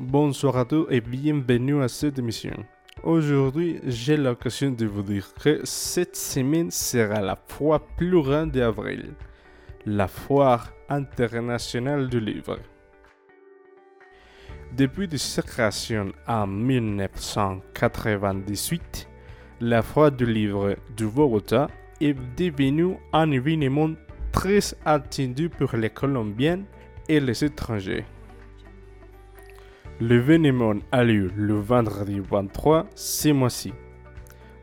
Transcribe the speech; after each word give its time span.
Bonsoir 0.00 0.56
à 0.56 0.64
tous 0.64 0.86
et 0.88 1.02
bienvenue 1.02 1.82
à 1.82 1.88
cette 1.88 2.18
émission. 2.18 2.54
Aujourd'hui, 3.02 3.80
j'ai 3.84 4.16
l'occasion 4.16 4.70
de 4.70 4.86
vous 4.86 5.02
dire 5.02 5.34
que 5.34 5.60
cette 5.64 6.16
semaine 6.16 6.70
sera 6.70 7.20
la 7.20 7.36
fois 7.36 7.86
plus 7.98 8.22
grande 8.22 8.52
d'avril, 8.52 9.12
la 9.84 10.08
foire 10.08 10.72
internationale 10.88 12.08
du 12.08 12.18
livre. 12.18 12.58
Depuis 14.74 15.06
sa 15.18 15.42
création 15.42 16.12
en 16.26 16.46
1998, 16.46 19.06
la 19.60 19.82
foire 19.82 20.12
du 20.12 20.24
livre 20.24 20.76
du 20.96 21.08
Bogota 21.08 21.68
est 22.00 22.16
devenue 22.38 22.96
un 23.12 23.30
événement 23.32 23.90
très 24.32 24.60
attendu 24.86 25.50
pour 25.50 25.76
les 25.76 25.90
Colombiens 25.90 26.62
et 27.06 27.20
les 27.20 27.44
étrangers. 27.44 28.06
L'événement 30.00 30.76
a 30.92 31.04
lieu 31.04 31.30
le 31.36 31.60
vendredi 31.60 32.20
23 32.20 32.86
ce 32.94 33.28
mois-ci, 33.28 33.74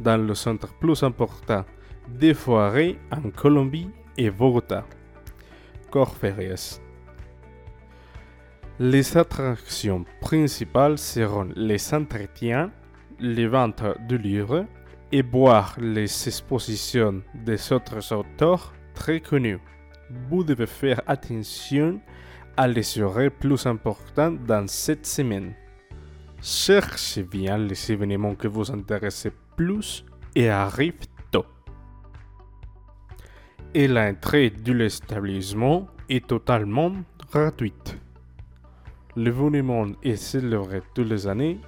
dans 0.00 0.16
le 0.16 0.32
centre 0.32 0.72
plus 0.78 1.02
important 1.02 1.64
des 2.08 2.34
foirées 2.34 3.00
en 3.10 3.30
Colombie 3.30 3.90
et 4.16 4.30
Bogota, 4.30 4.86
Corferias. 5.90 6.78
Les 8.78 9.16
attractions 9.16 10.04
principales 10.20 10.98
seront 10.98 11.48
les 11.56 11.92
entretiens, 11.92 12.70
les 13.18 13.48
ventes 13.48 13.82
de 14.08 14.14
livres 14.14 14.66
et 15.10 15.24
boire 15.24 15.74
les 15.80 16.28
expositions 16.28 17.22
des 17.34 17.72
autres 17.72 18.12
auteurs 18.12 18.72
très 18.94 19.18
connus. 19.18 19.58
Vous 20.30 20.44
devez 20.44 20.66
faire 20.66 21.02
attention 21.08 22.00
à 22.56 22.68
les 22.68 23.00
horaires 23.00 23.30
plus 23.30 23.66
importants 23.66 24.32
dans 24.46 24.66
cette 24.66 25.06
semaine. 25.06 25.54
Cherchez 26.40 27.22
bien 27.22 27.58
les 27.58 27.92
événements 27.92 28.34
que 28.34 28.48
vous 28.48 28.70
intéressent 28.70 29.32
plus 29.56 30.04
et 30.34 30.48
arrive 30.48 30.94
tôt. 31.30 31.46
Et 33.72 33.88
l'entrée 33.88 34.50
de 34.50 34.72
l'établissement 34.72 35.88
est 36.08 36.26
totalement 36.26 36.92
gratuite. 37.32 37.98
L'événement 39.16 39.86
est 40.02 40.16
célébré 40.16 40.82
toutes 40.94 41.08
les 41.08 41.26
années 41.26 41.60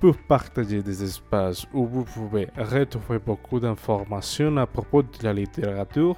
pour 0.00 0.16
partager 0.16 0.82
des 0.82 1.02
espaces 1.02 1.66
où 1.72 1.86
vous 1.86 2.04
pouvez 2.04 2.48
retrouver 2.56 3.18
beaucoup 3.18 3.58
d'informations 3.58 4.56
à 4.58 4.66
propos 4.66 5.02
de 5.02 5.08
la 5.22 5.32
littérature 5.32 6.16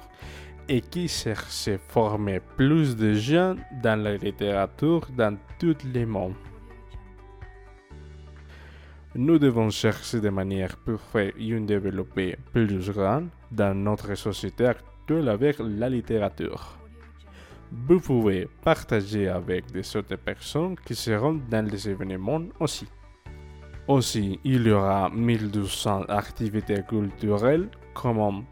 et 0.73 0.79
qui 0.79 1.09
cherche 1.09 1.67
à 1.67 1.77
former 1.77 2.39
plus 2.55 2.95
de 2.95 3.13
gens 3.13 3.55
dans 3.83 4.01
la 4.01 4.15
littérature 4.15 5.05
dans 5.17 5.37
tout 5.59 5.75
le 5.93 6.05
monde. 6.05 6.35
Nous 9.13 9.37
devons 9.37 9.69
chercher 9.69 10.21
des 10.21 10.31
manières 10.31 10.77
pour 10.77 11.01
faire 11.01 11.33
une 11.37 11.65
développer 11.65 12.37
plus 12.53 12.89
grande 12.89 13.27
dans 13.51 13.75
notre 13.77 14.15
société 14.15 14.65
actuelle 14.65 15.27
avec 15.27 15.57
la 15.59 15.89
littérature. 15.89 16.77
Vous 17.69 17.99
pouvez 17.99 18.47
partager 18.63 19.27
avec 19.27 19.69
des 19.73 19.85
autres 19.97 20.15
personnes 20.15 20.77
qui 20.85 20.95
seront 20.95 21.41
dans 21.49 21.65
les 21.69 21.89
événements 21.89 22.45
aussi. 22.61 22.87
Aussi, 23.89 24.39
il 24.45 24.67
y 24.67 24.71
aura 24.71 25.09
1200 25.09 26.03
activités 26.07 26.81
culturelles 26.87 27.67
comme 27.93 28.45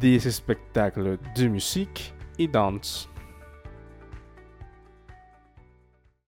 des 0.00 0.18
spectacles 0.18 1.18
de 1.36 1.46
musique 1.48 2.14
et 2.38 2.48
danse. 2.48 3.08